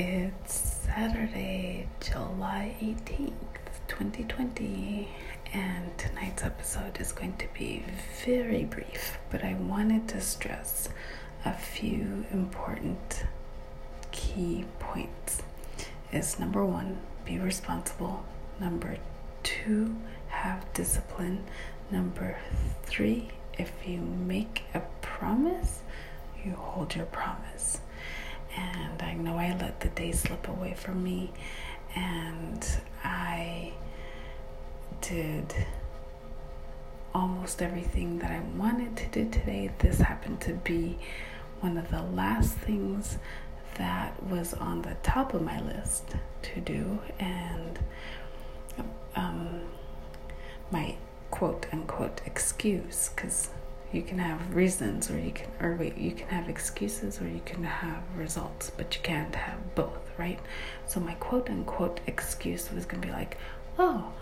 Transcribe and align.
It's 0.00 0.54
Saturday, 0.84 1.88
July 1.98 2.76
18th, 2.80 3.32
2020, 3.88 5.08
and 5.52 5.98
tonight's 5.98 6.44
episode 6.44 7.00
is 7.00 7.10
going 7.10 7.36
to 7.38 7.48
be 7.52 7.82
very 8.24 8.64
brief, 8.64 9.18
but 9.28 9.42
I 9.42 9.54
wanted 9.54 10.06
to 10.10 10.20
stress 10.20 10.88
a 11.44 11.52
few 11.52 12.24
important 12.30 13.24
key 14.12 14.66
points. 14.78 15.42
Is 16.12 16.38
number 16.38 16.64
one, 16.64 16.98
be 17.24 17.40
responsible. 17.40 18.24
Number 18.60 18.98
two, 19.42 19.96
have 20.28 20.72
discipline. 20.74 21.42
Number 21.90 22.38
three, 22.84 23.30
if 23.58 23.72
you 23.84 23.98
make 23.98 24.62
a 24.74 24.82
promise, 25.00 25.80
you 26.44 26.52
hold 26.52 26.94
your 26.94 27.06
promise 27.06 27.80
and 28.58 29.02
I 29.02 29.14
know 29.14 29.36
I 29.38 29.56
let 29.58 29.80
the 29.80 29.88
day 29.88 30.12
slip 30.12 30.48
away 30.48 30.74
from 30.74 31.02
me, 31.02 31.32
and 31.94 32.66
I 33.04 33.72
did 35.00 35.54
almost 37.14 37.62
everything 37.62 38.18
that 38.18 38.30
I 38.30 38.40
wanted 38.56 38.96
to 38.96 39.06
do 39.06 39.30
today. 39.30 39.70
This 39.78 39.98
happened 40.00 40.40
to 40.42 40.54
be 40.54 40.98
one 41.60 41.76
of 41.76 41.90
the 41.90 42.02
last 42.02 42.56
things 42.58 43.18
that 43.76 44.22
was 44.24 44.54
on 44.54 44.82
the 44.82 44.96
top 45.02 45.34
of 45.34 45.42
my 45.42 45.60
list 45.60 46.14
to 46.42 46.60
do, 46.60 46.98
and 47.18 47.78
um, 49.16 49.60
my 50.70 50.96
quote 51.30 51.66
unquote 51.72 52.20
excuse 52.26 53.10
because 53.14 53.50
you 53.92 54.02
can 54.02 54.18
have 54.18 54.54
reasons 54.54 55.10
or 55.10 55.18
you 55.18 55.30
can 55.32 55.48
or 55.60 55.74
wait 55.76 55.96
you 55.96 56.12
can 56.12 56.28
have 56.28 56.48
excuses 56.48 57.20
or 57.20 57.28
you 57.28 57.40
can 57.44 57.64
have 57.64 58.02
results 58.16 58.70
but 58.76 58.94
you 58.94 59.02
can't 59.02 59.34
have 59.34 59.74
both 59.74 60.10
right? 60.18 60.40
So 60.86 61.00
my 61.00 61.14
quote 61.14 61.48
unquote 61.50 62.00
excuse 62.06 62.70
was 62.72 62.84
going 62.86 63.00
to 63.02 63.08
be 63.08 63.12
like 63.12 63.38
oh 63.78 64.12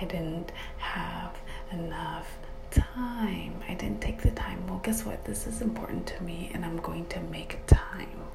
i 0.00 0.04
didn't 0.04 0.52
have 0.78 1.36
enough 1.72 2.38
time. 2.70 3.54
I 3.68 3.74
didn't 3.74 4.02
take 4.02 4.20
the 4.20 4.32
time. 4.32 4.66
Well 4.66 4.80
guess 4.82 5.04
what? 5.04 5.24
This 5.24 5.46
is 5.46 5.62
important 5.62 6.06
to 6.08 6.22
me 6.22 6.50
and 6.54 6.64
i'm 6.64 6.78
going 6.78 7.06
to 7.06 7.20
make 7.20 7.58
time 7.66 8.26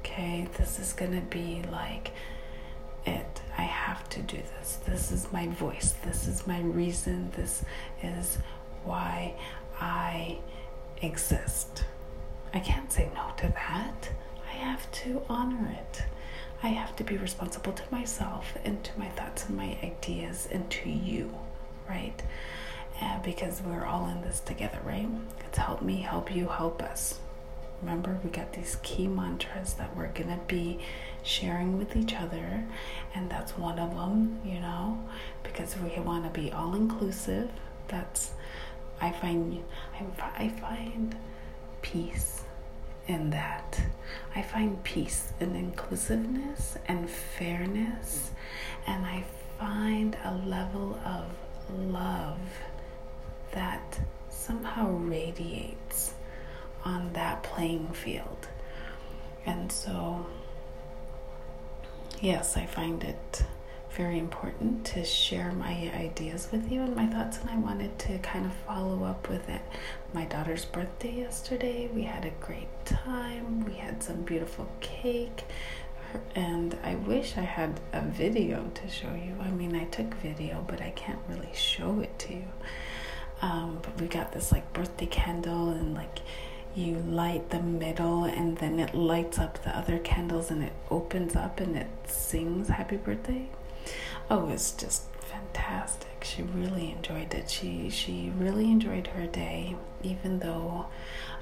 okay? 0.00 0.46
This 0.58 0.78
is 0.78 0.92
going 0.92 1.12
to 1.12 1.26
be 1.26 1.62
like 1.70 2.12
it. 3.06 3.40
I 3.56 3.62
have 3.62 4.08
to 4.10 4.22
do 4.22 4.36
this. 4.58 4.78
This 4.86 5.12
is 5.12 5.32
my 5.32 5.48
voice. 5.48 5.94
This 6.04 6.26
is 6.26 6.46
my 6.46 6.60
reason. 6.60 7.30
This 7.36 7.64
is 8.02 8.38
why 8.84 9.34
I 9.84 10.38
exist. 11.02 11.84
I 12.54 12.60
can't 12.60 12.90
say 12.90 13.10
no 13.14 13.32
to 13.36 13.48
that. 13.48 14.08
I 14.50 14.54
have 14.56 14.90
to 14.92 15.20
honor 15.28 15.68
it. 15.78 16.04
I 16.62 16.68
have 16.68 16.96
to 16.96 17.04
be 17.04 17.18
responsible 17.18 17.72
to 17.74 17.82
myself 17.90 18.56
and 18.64 18.82
to 18.82 18.98
my 18.98 19.10
thoughts 19.10 19.44
and 19.44 19.58
my 19.58 19.76
ideas 19.82 20.48
and 20.50 20.70
to 20.70 20.88
you, 20.88 21.34
right? 21.86 22.22
And 22.98 23.22
because 23.22 23.60
we're 23.60 23.84
all 23.84 24.08
in 24.08 24.22
this 24.22 24.40
together, 24.40 24.78
right? 24.86 25.08
It's 25.46 25.58
help 25.58 25.82
me, 25.82 25.96
help 25.96 26.34
you, 26.34 26.48
help 26.48 26.82
us. 26.82 27.18
Remember, 27.82 28.18
we 28.24 28.30
got 28.30 28.54
these 28.54 28.78
key 28.82 29.06
mantras 29.06 29.74
that 29.74 29.94
we're 29.94 30.08
to 30.08 30.40
be 30.46 30.78
sharing 31.22 31.76
with 31.76 31.94
each 31.94 32.14
other, 32.14 32.64
and 33.14 33.28
that's 33.28 33.58
one 33.58 33.78
of 33.78 33.94
them, 33.94 34.40
you 34.46 34.60
know, 34.60 34.98
because 35.42 35.76
we 35.76 36.00
want 36.00 36.24
to 36.24 36.40
be 36.40 36.50
all 36.50 36.74
inclusive. 36.74 37.50
That's 37.88 38.30
I 39.00 39.10
find 39.10 39.62
I 40.20 40.48
find 40.48 41.14
peace 41.82 42.42
in 43.06 43.30
that. 43.30 43.80
I 44.34 44.42
find 44.42 44.82
peace 44.84 45.32
in 45.40 45.54
inclusiveness 45.56 46.76
and 46.86 47.08
fairness, 47.08 48.30
and 48.86 49.04
I 49.04 49.24
find 49.58 50.16
a 50.24 50.34
level 50.34 50.98
of 51.04 51.26
love 51.70 52.38
that 53.52 54.00
somehow 54.30 54.90
radiates 54.90 56.14
on 56.84 57.12
that 57.12 57.42
playing 57.42 57.88
field. 57.92 58.48
And 59.46 59.70
so, 59.70 60.26
yes, 62.20 62.56
I 62.56 62.66
find 62.66 63.02
it 63.04 63.44
very 63.96 64.18
important 64.18 64.84
to 64.84 65.04
share 65.04 65.52
my 65.52 65.90
ideas 65.94 66.48
with 66.50 66.70
you 66.70 66.82
and 66.82 66.96
my 66.96 67.06
thoughts, 67.06 67.38
and 67.38 67.48
I 67.48 67.56
wanted 67.58 67.96
to 68.00 68.18
kind 68.18 68.44
of 68.44 68.52
follow 68.66 69.04
up 69.04 69.28
with 69.28 69.48
it. 69.48 69.62
My 70.12 70.24
daughter's 70.24 70.64
birthday 70.64 71.12
yesterday, 71.12 71.88
we 71.94 72.02
had 72.02 72.24
a 72.24 72.30
great 72.44 72.68
time, 72.84 73.64
we 73.64 73.74
had 73.74 74.02
some 74.02 74.22
beautiful 74.22 74.68
cake, 74.80 75.44
and 76.34 76.76
I 76.82 76.96
wish 76.96 77.36
I 77.36 77.42
had 77.42 77.80
a 77.92 78.02
video 78.02 78.68
to 78.74 78.88
show 78.88 79.12
you. 79.14 79.36
I 79.40 79.50
mean, 79.50 79.76
I 79.76 79.84
took 79.84 80.12
video, 80.14 80.64
but 80.66 80.80
I 80.80 80.90
can't 80.90 81.20
really 81.28 81.52
show 81.54 82.00
it 82.00 82.18
to 82.20 82.34
you. 82.34 82.48
Um, 83.42 83.78
but 83.80 84.00
we 84.00 84.08
got 84.08 84.32
this 84.32 84.50
like 84.50 84.72
birthday 84.72 85.06
candle, 85.06 85.70
and 85.70 85.94
like 85.94 86.18
you 86.74 86.96
light 87.08 87.50
the 87.50 87.62
middle 87.62 88.24
and 88.24 88.58
then 88.58 88.80
it 88.80 88.92
lights 88.96 89.38
up 89.38 89.62
the 89.62 89.76
other 89.78 89.96
candles 90.00 90.50
and 90.50 90.60
it 90.60 90.72
opens 90.90 91.36
up 91.36 91.60
and 91.60 91.76
it 91.76 91.86
sings 92.06 92.66
happy 92.66 92.96
birthday 92.96 93.48
oh, 94.30 94.48
it's 94.48 94.72
just 94.72 95.02
fantastic. 95.16 96.22
She 96.24 96.42
really 96.42 96.90
enjoyed 96.92 97.32
it. 97.34 97.50
She 97.50 97.90
she 97.90 98.32
really 98.36 98.70
enjoyed 98.70 99.08
her 99.08 99.26
day, 99.26 99.76
even 100.02 100.38
though 100.38 100.86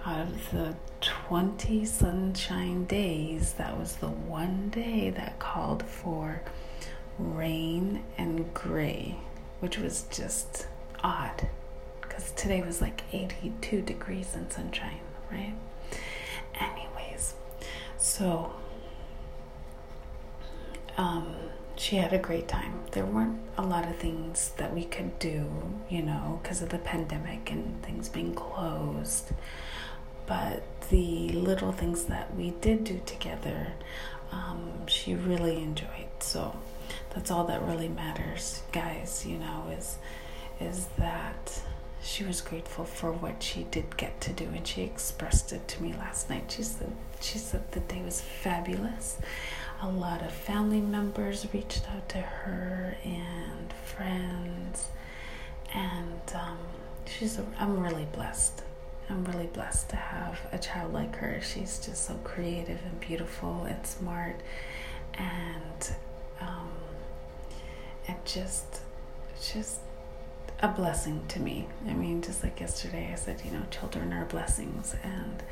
out 0.04 0.20
of 0.26 0.50
the 0.50 0.74
20 1.00 1.84
sunshine 1.84 2.84
days, 2.86 3.52
that 3.54 3.78
was 3.78 3.96
the 3.96 4.08
one 4.08 4.68
day 4.70 5.10
that 5.10 5.38
called 5.38 5.84
for 5.84 6.42
rain 7.18 8.02
and 8.18 8.52
gray, 8.54 9.16
which 9.60 9.78
was 9.78 10.06
just 10.10 10.66
odd 11.04 11.48
because 12.00 12.32
today 12.32 12.62
was 12.62 12.80
like 12.80 13.02
82 13.12 13.82
degrees 13.82 14.34
and 14.34 14.52
sunshine, 14.52 15.00
right? 15.30 15.54
Anyways, 16.54 17.34
so 17.96 18.52
um 20.98 21.34
she 21.82 21.96
had 21.96 22.12
a 22.12 22.18
great 22.18 22.46
time. 22.46 22.72
There 22.92 23.04
weren't 23.04 23.40
a 23.58 23.62
lot 23.62 23.88
of 23.88 23.96
things 23.96 24.52
that 24.56 24.72
we 24.72 24.84
could 24.84 25.18
do, 25.18 25.50
you 25.90 26.00
know, 26.00 26.38
because 26.40 26.62
of 26.62 26.68
the 26.68 26.78
pandemic 26.78 27.50
and 27.50 27.82
things 27.82 28.08
being 28.08 28.34
closed. 28.36 29.32
But 30.26 30.62
the 30.90 31.30
little 31.30 31.72
things 31.72 32.04
that 32.04 32.36
we 32.36 32.50
did 32.60 32.84
do 32.84 33.00
together, 33.04 33.72
um, 34.30 34.86
she 34.86 35.16
really 35.16 35.56
enjoyed. 35.56 36.12
So 36.20 36.56
that's 37.10 37.32
all 37.32 37.44
that 37.46 37.60
really 37.62 37.88
matters, 37.88 38.62
guys. 38.70 39.26
You 39.26 39.38
know, 39.38 39.66
is 39.76 39.98
is 40.60 40.86
that 40.98 41.62
she 42.00 42.22
was 42.22 42.40
grateful 42.40 42.84
for 42.84 43.10
what 43.10 43.42
she 43.42 43.64
did 43.64 43.96
get 43.96 44.20
to 44.20 44.32
do, 44.32 44.44
and 44.44 44.64
she 44.64 44.82
expressed 44.82 45.52
it 45.52 45.66
to 45.66 45.82
me 45.82 45.94
last 45.94 46.30
night. 46.30 46.52
She 46.56 46.62
said 46.62 46.92
she 47.20 47.38
said 47.38 47.72
the 47.72 47.80
day 47.80 48.02
was 48.04 48.20
fabulous 48.20 49.18
a 49.82 49.88
lot 49.88 50.22
of 50.22 50.30
family 50.30 50.80
members 50.80 51.46
reached 51.52 51.82
out 51.90 52.08
to 52.08 52.18
her 52.18 52.96
and 53.04 53.72
friends. 53.84 54.88
And 55.74 56.22
um, 56.34 56.58
she's 57.06 57.38
a, 57.38 57.44
i'm 57.58 57.80
really 57.80 58.06
blessed. 58.12 58.62
I'm 59.10 59.24
really 59.24 59.48
blessed 59.48 59.90
to 59.90 59.96
have 59.96 60.38
a 60.52 60.58
child 60.58 60.92
like 60.92 61.16
her. 61.16 61.40
She's 61.42 61.84
just 61.84 62.06
so 62.06 62.14
creative 62.22 62.80
and 62.84 63.00
beautiful 63.00 63.64
and 63.64 63.84
smart. 63.84 64.40
And 65.14 65.90
um, 66.40 66.70
and 68.06 68.16
just 68.24 68.80
just 69.52 69.80
a 70.60 70.68
blessing 70.68 71.24
to 71.28 71.40
me. 71.40 71.66
I 71.88 71.92
mean 71.94 72.22
just 72.22 72.42
like 72.44 72.60
yesterday 72.60 73.10
i 73.12 73.16
said 73.16 73.42
you 73.44 73.50
know 73.50 73.62
children 73.70 74.12
are 74.12 74.24
blessings. 74.26 74.94
And 75.02 75.42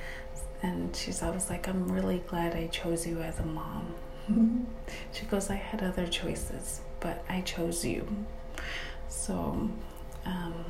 and 0.62 0.94
she's 0.94 1.22
always 1.22 1.48
like 1.50 1.66
i'm 1.68 1.90
really 1.90 2.22
glad 2.28 2.54
i 2.54 2.66
chose 2.66 3.06
you 3.06 3.20
as 3.22 3.38
a 3.38 3.44
mom 3.44 3.94
she 5.12 5.26
goes, 5.26 5.50
I 5.50 5.56
had 5.56 5.82
other 5.82 6.06
choices, 6.06 6.80
but 7.00 7.24
I 7.28 7.40
chose 7.42 7.84
you. 7.84 8.06
So 9.08 9.70
um, 10.24 10.64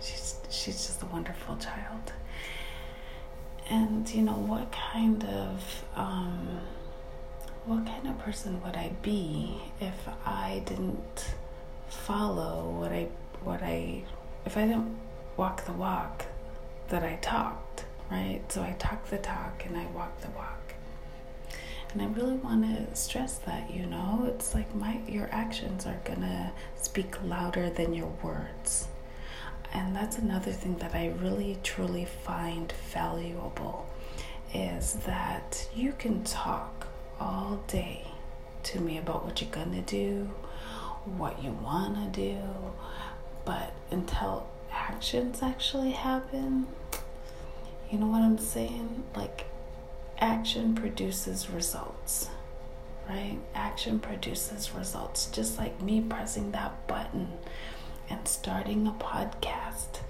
she's 0.00 0.36
she's 0.50 0.86
just 0.86 1.02
a 1.02 1.06
wonderful 1.06 1.56
child. 1.56 2.12
And 3.70 4.08
you 4.08 4.22
know 4.22 4.32
what 4.32 4.72
kind 4.72 5.22
of 5.24 5.84
um, 5.94 6.60
what 7.66 7.84
kind 7.86 8.08
of 8.08 8.18
person 8.18 8.62
would 8.62 8.76
I 8.76 8.90
be 9.02 9.60
if 9.80 10.08
I 10.24 10.62
didn't 10.64 11.34
follow 11.88 12.70
what 12.78 12.92
I 12.92 13.08
what 13.42 13.62
I 13.62 14.04
if 14.46 14.56
I 14.56 14.62
didn't 14.66 14.96
walk 15.36 15.64
the 15.64 15.72
walk 15.72 16.24
that 16.88 17.02
I 17.02 17.16
talked, 17.16 17.84
right? 18.10 18.40
So 18.48 18.62
I 18.62 18.74
talk 18.78 19.06
the 19.08 19.18
talk 19.18 19.64
and 19.66 19.76
I 19.76 19.86
walk 19.88 20.20
the 20.20 20.30
walk. 20.30 20.57
And 21.92 22.02
I 22.02 22.06
really 22.06 22.36
want 22.36 22.64
to 22.64 22.94
stress 22.94 23.38
that, 23.38 23.70
you 23.72 23.86
know, 23.86 24.24
it's 24.28 24.54
like 24.54 24.74
my 24.74 25.00
your 25.08 25.28
actions 25.32 25.86
are 25.86 26.00
going 26.04 26.20
to 26.20 26.52
speak 26.76 27.22
louder 27.24 27.70
than 27.70 27.94
your 27.94 28.12
words. 28.22 28.88
And 29.72 29.94
that's 29.94 30.18
another 30.18 30.52
thing 30.52 30.76
that 30.78 30.94
I 30.94 31.08
really 31.20 31.58
truly 31.62 32.04
find 32.04 32.72
valuable 32.92 33.86
is 34.54 34.94
that 35.06 35.68
you 35.74 35.92
can 35.92 36.24
talk 36.24 36.86
all 37.20 37.60
day 37.66 38.06
to 38.64 38.80
me 38.80 38.98
about 38.98 39.24
what 39.24 39.40
you're 39.40 39.50
gonna 39.50 39.82
do, 39.82 40.30
what 41.04 41.42
you 41.42 41.52
wanna 41.52 42.08
do, 42.10 42.38
but 43.44 43.72
until 43.90 44.46
actions 44.72 45.42
actually 45.42 45.90
happen, 45.90 46.66
you 47.90 47.98
know 47.98 48.06
what 48.06 48.22
I'm 48.22 48.38
saying? 48.38 49.04
Like, 49.16 49.46
action 50.20 50.74
produces 50.74 51.50
results, 51.50 52.28
right? 53.08 53.38
Action 53.54 53.98
produces 53.98 54.72
results. 54.74 55.26
Just 55.26 55.58
like 55.58 55.80
me 55.82 56.00
pressing 56.00 56.52
that 56.52 56.86
button 56.86 57.28
and 58.10 58.26
starting 58.26 58.86
a 58.86 58.92
podcast, 58.92 60.00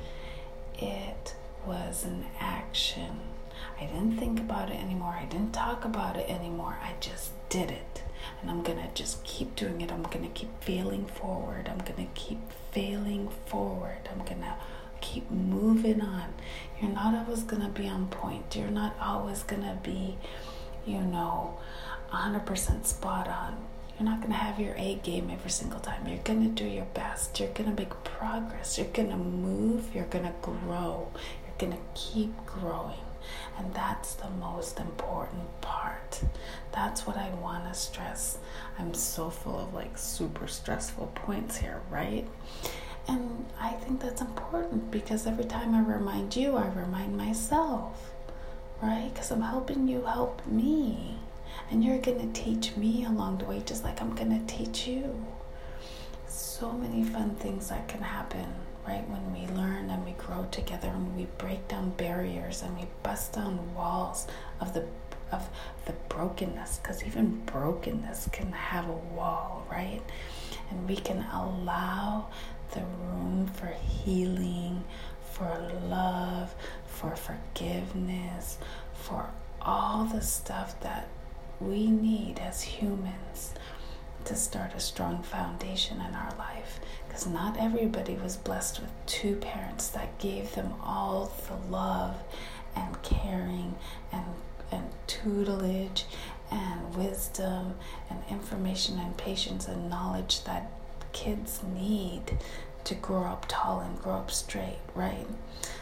it 0.78 1.34
was 1.66 2.04
an 2.04 2.26
action. 2.40 3.20
I 3.80 3.86
didn't 3.86 4.16
think 4.16 4.40
about 4.40 4.70
it 4.70 4.80
anymore. 4.80 5.16
I 5.20 5.26
didn't 5.26 5.52
talk 5.52 5.84
about 5.84 6.16
it 6.16 6.28
anymore. 6.30 6.78
I 6.82 6.92
just 7.00 7.32
did 7.48 7.70
it. 7.70 8.02
And 8.40 8.50
I'm 8.50 8.62
going 8.62 8.78
to 8.78 8.88
just 8.94 9.22
keep 9.24 9.54
doing 9.56 9.80
it. 9.80 9.92
I'm 9.92 10.02
going 10.02 10.22
to 10.24 10.30
keep 10.30 10.62
failing 10.62 11.06
forward. 11.06 11.68
I'm 11.68 11.78
going 11.78 12.06
to 12.06 12.12
keep 12.20 12.38
failing 12.72 13.28
forward. 13.46 14.08
I'm 14.10 14.24
going 14.24 14.40
to 14.40 14.54
keep 15.00 15.30
moving 15.30 16.00
on. 16.00 16.34
You're 16.80 16.92
not 16.92 17.14
always 17.14 17.42
going 17.42 17.62
to 17.62 17.68
be 17.68 17.88
on 17.88 18.08
point. 18.08 18.54
You're 18.56 18.68
not 18.68 18.96
always 19.00 19.42
going 19.42 19.62
to 19.62 19.78
be, 19.82 20.16
you 20.86 21.00
know, 21.00 21.58
100% 22.12 22.86
spot 22.86 23.28
on. 23.28 23.56
You're 23.98 24.08
not 24.08 24.20
going 24.20 24.32
to 24.32 24.38
have 24.38 24.60
your 24.60 24.74
A 24.76 24.94
game 24.96 25.28
every 25.30 25.50
single 25.50 25.80
time. 25.80 26.06
You're 26.06 26.18
going 26.18 26.42
to 26.42 26.62
do 26.62 26.68
your 26.68 26.86
best. 26.94 27.40
You're 27.40 27.48
going 27.48 27.68
to 27.68 27.76
make 27.76 27.90
progress. 28.04 28.78
You're 28.78 28.86
going 28.88 29.10
to 29.10 29.16
move. 29.16 29.92
You're 29.94 30.04
going 30.04 30.24
to 30.24 30.34
grow. 30.40 31.08
You're 31.44 31.58
going 31.58 31.72
to 31.72 31.84
keep 31.94 32.34
growing. 32.46 33.00
And 33.58 33.74
that's 33.74 34.14
the 34.14 34.30
most 34.30 34.78
important 34.78 35.60
part. 35.60 36.20
That's 36.72 37.06
what 37.06 37.16
I 37.16 37.30
want 37.34 37.64
to 37.64 37.74
stress. 37.78 38.38
I'm 38.78 38.94
so 38.94 39.30
full 39.30 39.58
of 39.58 39.74
like 39.74 39.98
super 39.98 40.46
stressful 40.46 41.08
points 41.14 41.56
here, 41.56 41.80
right? 41.90 42.26
And 43.08 43.46
I 43.58 43.70
think 43.72 44.00
that's 44.00 44.20
important 44.20 44.90
because 44.90 45.26
every 45.26 45.44
time 45.44 45.74
I 45.74 45.80
remind 45.80 46.36
you, 46.36 46.56
I 46.56 46.68
remind 46.68 47.16
myself, 47.16 48.12
right? 48.82 49.10
Because 49.12 49.30
I'm 49.30 49.40
helping 49.40 49.88
you 49.88 50.02
help 50.02 50.46
me. 50.46 51.16
And 51.70 51.82
you're 51.84 51.98
going 51.98 52.32
to 52.32 52.40
teach 52.40 52.76
me 52.76 53.04
along 53.04 53.38
the 53.38 53.44
way, 53.46 53.62
just 53.64 53.82
like 53.84 54.00
I'm 54.00 54.14
going 54.14 54.38
to 54.38 54.54
teach 54.54 54.86
you. 54.86 55.24
So 56.26 56.72
many 56.72 57.02
fun 57.04 57.34
things 57.36 57.68
that 57.68 57.88
can 57.88 58.00
happen, 58.00 58.46
right? 58.86 59.04
When 59.08 59.32
we 59.32 59.46
learn 59.54 59.90
and 59.90 60.04
we 60.04 60.12
grow 60.12 60.46
together 60.50 60.88
and 60.88 61.16
we 61.16 61.26
break 61.38 61.66
down 61.68 61.90
barriers 61.90 62.62
and 62.62 62.76
we 62.76 62.86
bust 63.02 63.32
down 63.34 63.74
walls 63.74 64.26
of 64.60 64.74
the 64.74 64.86
of 65.30 65.46
the 65.84 65.92
brokenness 66.08 66.78
because 66.78 67.04
even 67.04 67.42
brokenness 67.44 68.28
can 68.32 68.50
have 68.52 68.88
a 68.88 68.92
wall 69.14 69.66
right 69.70 70.00
and 70.70 70.88
we 70.88 70.96
can 70.96 71.18
allow 71.32 72.26
the 72.72 72.80
room 72.80 73.46
for 73.54 73.66
healing 73.66 74.84
for 75.32 75.70
love 75.88 76.54
for 76.86 77.14
forgiveness 77.14 78.58
for 78.92 79.30
all 79.62 80.04
the 80.04 80.20
stuff 80.20 80.78
that 80.80 81.08
we 81.60 81.86
need 81.88 82.38
as 82.38 82.62
humans 82.62 83.54
to 84.24 84.34
start 84.34 84.74
a 84.74 84.80
strong 84.80 85.22
foundation 85.22 86.00
in 86.00 86.14
our 86.14 86.32
life. 86.38 86.80
Because 87.06 87.26
not 87.26 87.56
everybody 87.58 88.14
was 88.14 88.36
blessed 88.36 88.80
with 88.80 88.90
two 89.06 89.36
parents 89.36 89.88
that 89.88 90.18
gave 90.18 90.54
them 90.54 90.74
all 90.82 91.32
the 91.46 91.72
love 91.72 92.16
and 92.76 93.00
caring 93.02 93.76
and, 94.12 94.24
and 94.70 94.84
tutelage 95.06 96.04
and 96.50 96.94
wisdom 96.96 97.74
and 98.10 98.22
information 98.30 98.98
and 98.98 99.16
patience 99.16 99.66
and 99.66 99.88
knowledge 99.88 100.44
that 100.44 100.70
kids 101.18 101.62
need 101.74 102.38
to 102.84 102.94
grow 102.94 103.24
up 103.24 103.44
tall 103.48 103.80
and 103.80 103.98
grow 104.00 104.14
up 104.14 104.30
straight, 104.30 104.78
right? 104.94 105.26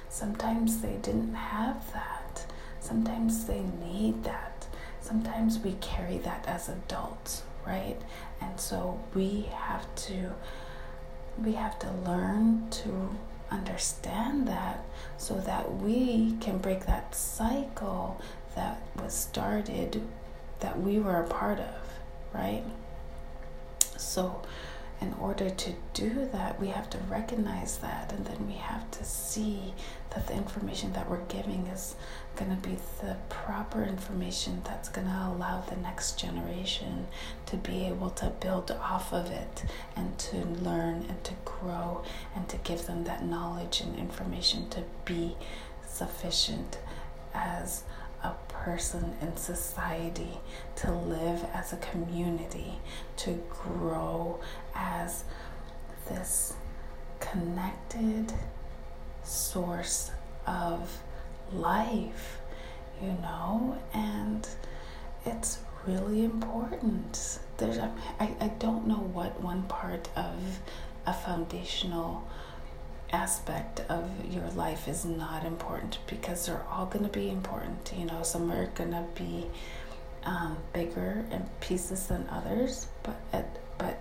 Sometimes 0.09 0.81
they 0.81 0.97
didn't 1.03 1.35
have 1.35 1.93
that. 1.93 2.47
Sometimes 2.81 3.45
they 3.45 3.63
need 3.85 4.25
that. 4.25 4.67
Sometimes 5.03 5.59
we 5.59 5.73
carry 5.83 6.17
that 6.19 6.47
as 6.49 6.71
adults, 6.71 7.43
right? 7.67 7.99
And 8.41 8.59
so 8.59 8.99
we 9.15 9.49
have 9.55 9.95
to 10.07 10.33
we 11.45 11.53
have 11.53 11.79
to 11.81 11.93
learn 12.07 12.71
to 12.71 13.11
understand 13.51 14.49
that 14.49 14.83
so 15.19 15.35
that 15.41 15.71
we 15.83 16.35
can 16.41 16.57
break 16.57 16.87
that 16.87 17.15
cycle 17.15 18.19
that 18.55 18.81
was 18.97 19.13
started 19.13 20.01
that 20.61 20.81
we 20.81 20.99
were 20.99 21.21
a 21.21 21.27
part 21.27 21.59
of, 21.59 21.83
right? 22.33 22.65
So 23.99 24.41
in 25.01 25.13
order 25.21 25.51
to 25.51 25.75
do 25.93 26.29
that, 26.33 26.59
we 26.61 26.69
have 26.69 26.89
to 26.91 26.99
recognize 27.11 27.79
that, 27.79 28.13
and 28.13 28.25
then 28.25 28.47
we 28.47 28.55
have 28.55 28.91
to 28.93 29.05
see 29.05 29.75
that 30.11 30.27
the 30.27 30.33
information 30.33 30.93
that 30.95 31.11
we're 31.11 31.25
giving 31.25 31.67
is 31.67 31.97
going 32.37 32.51
to 32.51 32.69
be 32.69 32.77
the 33.01 33.17
proper 33.29 33.83
information 33.85 34.63
that's 34.65 34.89
going 34.89 35.07
to 35.07 35.33
allow 35.35 35.61
the 35.63 35.77
next 35.77 36.19
generation 36.19 37.07
to 37.47 37.57
be 37.57 37.85
able 37.87 38.11
to 38.11 38.27
build 38.41 38.71
off 38.71 39.13
of 39.13 39.31
it 39.31 39.65
and 39.95 40.19
to 40.19 40.37
learn 40.63 41.05
and 41.09 41.23
to 41.25 41.35
grow 41.45 42.03
and 42.35 42.49
to 42.49 42.57
give 42.59 42.87
them 42.87 43.05
that 43.05 43.25
knowledge 43.25 43.81
and 43.81 43.99
information 43.99 44.69
to 44.71 44.83
be 45.05 45.37
sufficient 45.87 46.79
as 47.35 47.85
a 48.23 48.33
person 48.49 49.15
in 49.21 49.37
society, 49.37 50.39
to 50.77 50.93
live 50.93 51.45
as 51.55 51.73
a 51.73 51.77
community, 51.77 52.79
to 53.17 53.43
grow 53.49 54.41
as 54.75 55.25
this 56.09 56.55
connected 57.21 58.33
source 59.23 60.11
of 60.47 61.03
life, 61.53 62.39
you 63.03 63.09
know, 63.09 63.77
and 63.93 64.49
it's 65.25 65.59
really 65.87 66.25
important. 66.25 67.39
There's, 67.59 67.79
I, 67.79 67.91
I 68.41 68.49
don't 68.59 68.87
know 68.87 68.95
what 69.13 69.41
one 69.41 69.65
part 69.65 70.09
of 70.17 70.61
a 71.07 71.13
foundational 71.13 72.27
aspect 73.13 73.81
of 73.89 74.11
your 74.31 74.49
life 74.51 74.89
is 74.89 75.05
not 75.05 75.45
important 75.45 75.99
because 76.07 76.47
they're 76.47 76.65
all 76.71 76.87
going 76.87 77.05
to 77.05 77.11
be 77.11 77.31
important. 77.31 77.93
You 77.97 78.07
know, 78.07 78.23
some 78.23 78.51
are 78.51 78.67
going 78.69 78.91
to 78.91 79.05
be 79.15 79.47
um, 80.27 80.57
bigger 80.73 81.25
in 81.31 81.49
pieces 81.61 82.09
than 82.09 82.29
others, 82.29 82.89
but 83.03 83.17
it, 83.33 83.47
but 83.79 83.99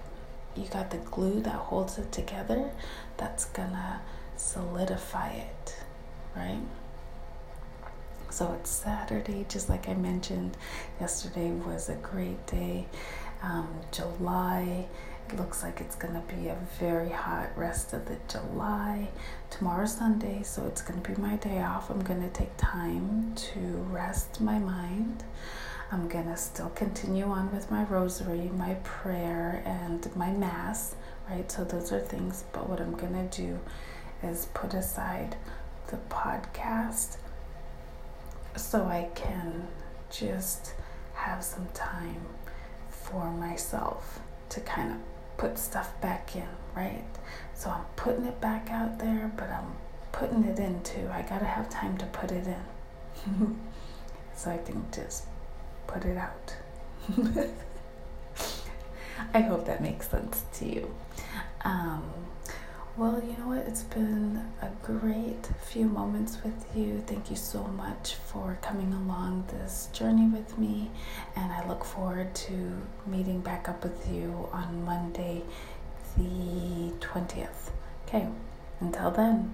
you 0.56 0.66
got 0.66 0.90
the 0.90 0.98
glue 0.98 1.42
that 1.42 1.54
holds 1.54 1.98
it 1.98 2.12
together 2.12 2.72
that's 3.18 3.46
gonna 3.46 4.02
solidify 4.36 5.30
it, 5.30 5.76
right? 6.36 6.62
So 8.30 8.54
it's 8.60 8.70
Saturday, 8.70 9.46
just 9.48 9.70
like 9.70 9.88
I 9.88 9.94
mentioned. 9.94 10.58
Yesterday 11.00 11.52
was 11.52 11.90
a 11.90 11.96
great 11.96 12.46
day. 12.48 12.88
Um, 13.42 13.70
July 13.92 14.88
looks 15.34 15.64
like 15.64 15.82
it's 15.82 15.96
going 15.96 16.14
to 16.14 16.36
be 16.36 16.48
a 16.48 16.58
very 16.80 17.10
hot 17.10 17.50
rest 17.58 17.94
of 17.94 18.06
the 18.06 18.18
July. 18.28 19.10
Tomorrow's 19.50 19.98
Sunday, 19.98 20.44
so 20.44 20.66
it's 20.66 20.82
going 20.82 21.02
to 21.02 21.10
be 21.10 21.20
my 21.22 21.36
day 21.38 21.62
off. 21.62 21.90
I'm 21.90 22.04
going 22.04 22.22
to 22.22 22.30
take 22.30 22.56
time 22.58 23.34
to 23.36 23.60
rest 23.90 24.40
my 24.42 24.60
mind. 24.60 25.24
I'm 25.92 26.08
going 26.08 26.26
to 26.26 26.38
still 26.38 26.70
continue 26.70 27.26
on 27.26 27.54
with 27.54 27.70
my 27.72 27.84
rosary, 27.84 28.50
my 28.56 28.76
prayer, 28.84 29.62
and 29.66 30.14
my 30.16 30.32
mass, 30.32 30.96
right? 31.30 31.50
So 31.52 31.64
those 31.64 31.92
are 31.92 32.00
things, 32.00 32.44
but 32.52 32.70
what 32.70 32.80
I'm 32.82 32.96
going 32.96 33.30
to 33.30 33.42
do 33.42 33.60
is 34.24 34.48
put 34.54 34.74
aside 34.74 35.36
the 35.88 35.98
podcast 36.10 37.18
so 38.56 38.86
I 38.86 39.10
can 39.16 39.68
just 40.10 40.74
have 41.14 41.44
some 41.44 41.68
time 41.74 42.26
for 42.90 43.32
myself 43.32 44.20
to 44.50 44.62
kind 44.62 44.92
of 44.92 44.98
put 45.38 45.58
stuff 45.58 46.00
back 46.02 46.36
in, 46.36 46.48
right? 46.76 47.04
So 47.54 47.70
I'm 47.70 47.86
putting 47.96 48.26
it 48.26 48.40
back 48.42 48.70
out 48.72 49.00
there, 49.00 49.32
but 49.36 49.50
I'm 49.50 49.76
putting 50.12 50.44
it 50.46 50.60
in 50.60 50.82
too. 50.84 51.10
I 51.12 51.22
gotta 51.22 51.46
have 51.46 51.70
time 51.70 51.98
to 51.98 52.06
put 52.08 52.32
it 52.32 52.48
in. 52.48 53.60
so 54.36 54.52
I 54.52 54.58
can 54.58 54.86
just 54.92 55.26
put 55.88 56.06
it 56.06 56.18
out. 56.18 56.56
I 59.34 59.42
hope 59.42 59.66
that 59.66 59.82
makes 59.82 60.10
sense 60.10 60.44
to 60.54 60.66
you. 60.66 60.94
Um, 61.64 62.04
well, 62.98 63.22
you 63.24 63.36
know 63.38 63.50
what? 63.50 63.60
It's 63.68 63.84
been 63.84 64.25
great 64.86 65.50
few 65.64 65.86
moments 65.86 66.38
with 66.44 66.66
you. 66.76 67.04
Thank 67.08 67.30
you 67.30 67.36
so 67.36 67.64
much 67.64 68.16
for 68.16 68.58
coming 68.62 68.94
along 68.94 69.46
this 69.50 69.90
journey 69.94 70.28
with 70.28 70.58
me. 70.58 70.92
And 71.36 71.52
I 71.52 71.68
look 71.68 71.84
forward 71.84 72.34
to 72.36 72.82
meeting 73.08 73.42
back 73.42 73.68
up 73.68 73.84
with 73.84 74.12
you 74.12 74.48
on 74.52 74.86
Monday, 74.86 75.44
the 76.18 76.94
20th. 77.00 77.72
Okay, 78.08 78.28
until 78.80 79.12
then, 79.12 79.54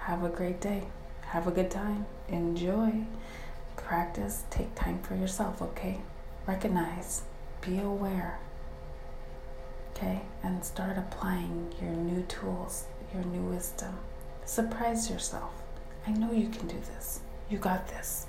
have 0.00 0.24
a 0.24 0.28
great 0.28 0.60
day. 0.60 0.84
Have 1.22 1.46
a 1.46 1.50
good 1.50 1.70
time. 1.70 2.06
Enjoy. 2.28 3.06
Practice. 3.76 4.44
Take 4.50 4.74
time 4.74 5.00
for 5.02 5.14
yourself, 5.14 5.60
okay? 5.62 6.00
recognize, 6.46 7.22
be 7.60 7.78
aware, 7.78 8.38
okay, 9.90 10.22
and 10.42 10.64
start 10.64 10.98
applying 10.98 11.72
your 11.80 11.90
new 11.90 12.22
tools, 12.24 12.84
your 13.12 13.24
new 13.24 13.42
wisdom. 13.42 13.96
Surprise 14.44 15.10
yourself. 15.10 15.52
I 16.06 16.12
know 16.12 16.30
you 16.30 16.48
can 16.48 16.66
do 16.66 16.78
this. 16.94 17.20
You 17.48 17.58
got 17.58 17.88
this. 17.88 18.26